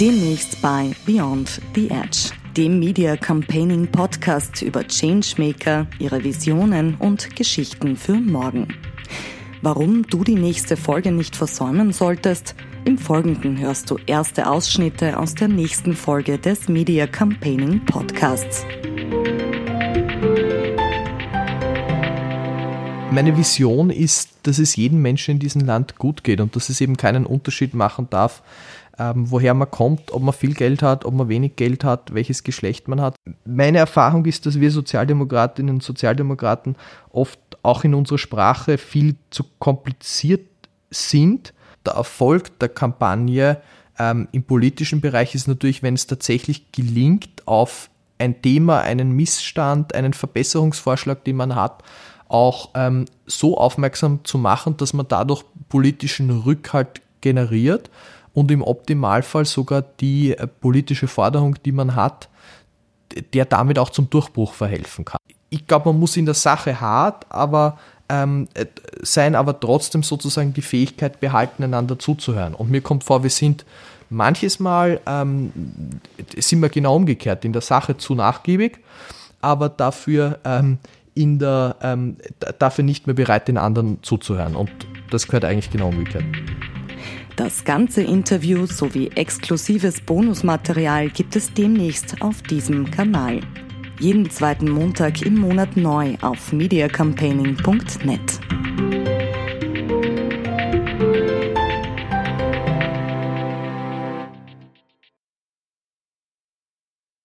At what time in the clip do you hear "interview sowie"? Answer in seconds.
88.02-89.10